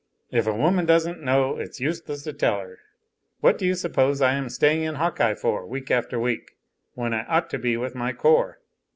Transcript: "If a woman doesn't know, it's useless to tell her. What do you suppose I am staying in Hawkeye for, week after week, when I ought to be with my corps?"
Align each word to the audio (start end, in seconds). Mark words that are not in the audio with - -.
"If 0.31 0.47
a 0.47 0.55
woman 0.55 0.87
doesn't 0.87 1.21
know, 1.21 1.57
it's 1.59 1.79
useless 1.79 2.23
to 2.23 2.33
tell 2.33 2.59
her. 2.61 2.79
What 3.39 3.59
do 3.59 3.67
you 3.67 3.75
suppose 3.75 4.19
I 4.19 4.33
am 4.33 4.49
staying 4.49 4.81
in 4.81 4.95
Hawkeye 4.95 5.35
for, 5.35 5.63
week 5.67 5.91
after 5.91 6.19
week, 6.19 6.57
when 6.95 7.13
I 7.13 7.23
ought 7.25 7.51
to 7.51 7.59
be 7.59 7.77
with 7.77 7.93
my 7.93 8.11
corps?" 8.11 8.57